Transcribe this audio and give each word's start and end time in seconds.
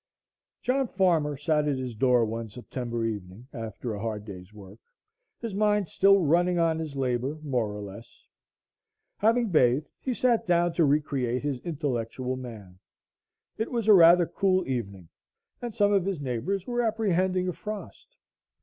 John 0.63 0.87
Farmer 0.87 1.37
sat 1.37 1.67
at 1.67 1.77
his 1.77 1.93
door 1.93 2.25
one 2.25 2.49
September 2.49 3.05
evening, 3.05 3.47
after 3.53 3.93
a 3.93 3.99
hard 3.99 4.25
day's 4.25 4.51
work, 4.51 4.79
his 5.39 5.53
mind 5.53 5.89
still 5.89 6.21
running 6.21 6.57
on 6.57 6.79
his 6.79 6.95
labor 6.95 7.37
more 7.43 7.71
or 7.71 7.83
less. 7.83 8.25
Having 9.17 9.49
bathed, 9.49 9.91
he 9.99 10.15
sat 10.15 10.47
down 10.47 10.73
to 10.73 10.85
re 10.85 11.01
create 11.01 11.43
his 11.43 11.59
intellectual 11.59 12.35
man. 12.35 12.79
It 13.59 13.69
was 13.71 13.87
a 13.87 13.93
rather 13.93 14.25
cool 14.25 14.67
evening, 14.67 15.09
and 15.61 15.75
some 15.75 15.93
of 15.93 16.05
his 16.05 16.19
neighbors 16.19 16.65
were 16.65 16.81
apprehending 16.81 17.47
a 17.47 17.53
frost. 17.53 18.15